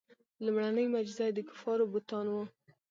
[0.43, 2.43] لومړنۍ معجزه یې د کفارو بتان وو.